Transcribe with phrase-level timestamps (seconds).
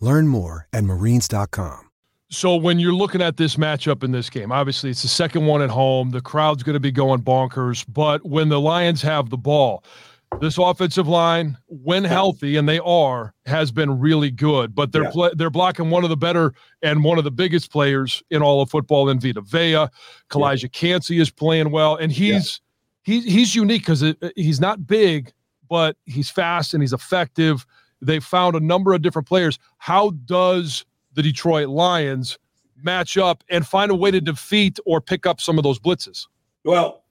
[0.00, 1.88] Learn more at marines.com.
[2.30, 5.62] So when you're looking at this matchup in this game, obviously it's the second one
[5.62, 6.10] at home.
[6.10, 7.86] The crowd's going to be going bonkers.
[7.88, 9.82] But when the Lions have the ball,
[10.42, 14.74] this offensive line, when healthy, and they are, has been really good.
[14.74, 15.30] But they're yeah.
[15.34, 16.52] they're blocking one of the better
[16.82, 19.88] and one of the biggest players in all of football in Vita Vea.
[20.28, 20.68] Calijah yeah.
[20.68, 22.60] Kancey is playing well, and he's
[23.06, 23.14] yeah.
[23.14, 24.04] he's he's unique because
[24.36, 25.32] he's not big,
[25.68, 27.66] but he's fast and he's effective
[28.00, 29.58] they found a number of different players.
[29.78, 32.38] How does the Detroit Lions
[32.82, 36.26] match up and find a way to defeat or pick up some of those blitzes?
[36.64, 37.02] Well,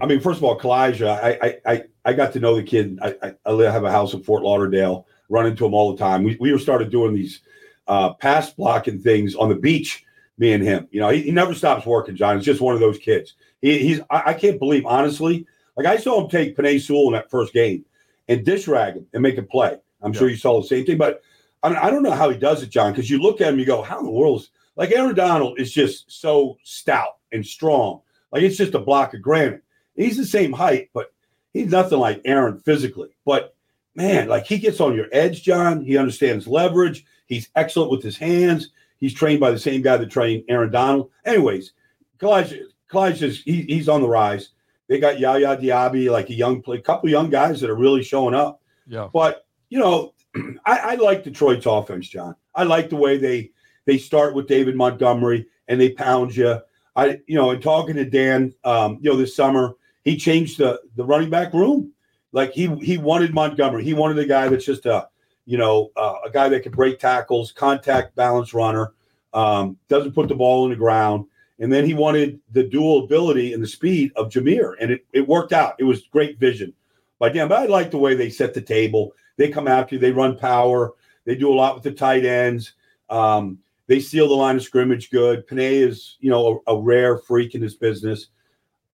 [0.00, 2.98] I mean, first of all, Calijah, I I I got to know the kid.
[3.02, 6.22] I, I, have a house in Fort Lauderdale, run into him all the time.
[6.22, 7.40] We we started doing these
[7.86, 10.04] uh, pass blocking things on the beach,
[10.38, 10.88] me and him.
[10.90, 12.36] You know, he, he never stops working, Jon.
[12.36, 13.34] It's just one of those kids.
[13.62, 17.12] He, he's I, I, can't believe, honestly, like I saw him take Penei Sewell in
[17.14, 17.84] that first game
[18.28, 19.78] and dish rag him and make a play.
[20.04, 20.18] I'm yeah.
[20.18, 20.98] sure you saw the same thing.
[20.98, 21.22] But
[21.62, 23.58] I, mean, I don't know how he does it, Jon, because you look at him,
[23.58, 27.44] you go, how in the world is like Aaron Donald is just so stout and
[27.44, 28.00] strong.
[28.32, 29.62] Like it's just a block of granite.
[29.96, 31.12] He's the same height, but
[31.52, 33.10] he's nothing like Aaron physically.
[33.24, 33.54] But
[33.94, 35.84] man, like he gets on your edge, Jon.
[35.84, 37.04] He understands leverage.
[37.26, 38.70] He's excellent with his hands.
[38.98, 41.10] He's trained by the same guy that trained Aaron Donald.
[41.24, 41.72] Anyways,
[42.18, 44.50] Calijah, Calijah's he, he's on the rise.
[44.88, 48.34] They got Yaya Diaby, like a young play, couple young guys that are really showing
[48.34, 48.60] up.
[48.86, 49.08] Yeah.
[49.12, 50.14] But you know,
[50.64, 52.36] I, I like Detroit's offense, Jon.
[52.54, 53.50] I like the way they
[53.86, 56.60] they start with David Montgomery and they pound you.
[56.96, 59.74] I, you know, and talking to Dan, um, you know, this summer,
[60.04, 61.92] he changed the the running back room.
[62.30, 63.82] Like he he wanted Montgomery.
[63.82, 65.08] He wanted a guy that's just a,
[65.44, 68.92] you know, uh, a guy that can break tackles, contact balance runner,
[69.32, 71.26] um, doesn't put the ball on the ground.
[71.58, 75.26] And then he wanted the dual ability and the speed of Jahmyr, and it, it
[75.26, 75.74] worked out.
[75.78, 76.72] It was great vision
[77.18, 77.48] by Dan.
[77.48, 79.12] But I like the way they set the table.
[79.36, 80.00] They come after you.
[80.00, 80.94] They run power.
[81.24, 82.74] They do a lot with the tight ends.
[83.10, 85.46] Um, they seal the line of scrimmage good.
[85.46, 88.28] Penei is, you know, a, a, rare freak in this business.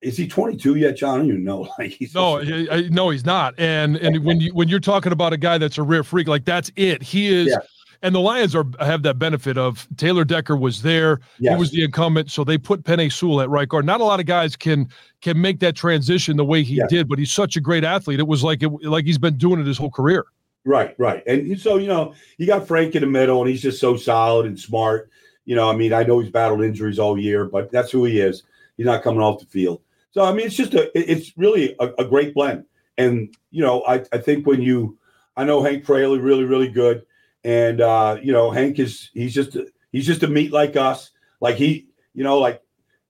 [0.00, 1.14] Is he 22 yet, Jon?
[1.14, 1.68] I don't even know.
[1.78, 3.54] Like he's no, I, no, he's not.
[3.58, 6.44] And and when you when you're talking about a guy that's a rare freak, like
[6.44, 7.02] that's it.
[7.02, 7.48] He is.
[7.48, 7.58] Yeah.
[8.06, 11.18] And the Lions are have that benefit of Taylor Decker was there.
[11.40, 11.54] Yes.
[11.54, 13.84] He was the incumbent, so they put Penei Sewell at right guard.
[13.84, 14.88] Not a lot of guys can
[15.22, 16.88] can make that transition the way he yes.
[16.88, 18.20] did, but he's such a great athlete.
[18.20, 20.24] It was like it, like he's been doing it his whole career.
[20.64, 21.26] Right, right.
[21.26, 24.46] And so you know, you got Frank in the middle, and he's just so solid
[24.46, 25.10] and smart.
[25.44, 28.20] You know, I mean, I know he's battled injuries all year, but that's who he
[28.20, 28.44] is.
[28.76, 29.80] He's not coming off the field.
[30.12, 32.66] So I mean, it's just a it's really a, a great blend.
[32.98, 34.96] And you know, I I think when you
[35.36, 37.04] I know Hank Fraley really really good.
[37.46, 41.12] And uh, you know, Hank is he's just a, he's just a meat like us.
[41.40, 42.60] Like he, you know, like,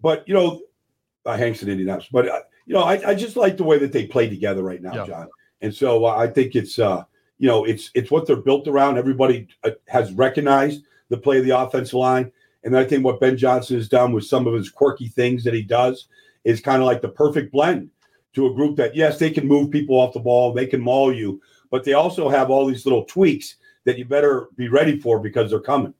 [0.00, 0.62] but you know,
[1.26, 3.90] uh, Hank's an Indianapolis, but uh, you know, I, I just like the way that
[3.90, 5.06] they play together right now, yeah.
[5.06, 5.28] Jon.
[5.62, 7.02] And so uh, I think it's uh,
[7.38, 8.98] you know, it's it's what they're built around.
[8.98, 12.30] Everybody uh, has recognized the play of the offensive line,
[12.62, 15.54] and I think what Ben Johnson has done with some of his quirky things that
[15.54, 16.06] he does
[16.44, 17.90] is kind of like the perfect blend
[18.34, 21.12] to a group that yes, they can move people off the ball, they can maul
[21.12, 25.18] you, but they also have all these little tweaks that you better be ready for
[25.18, 25.94] because they're coming.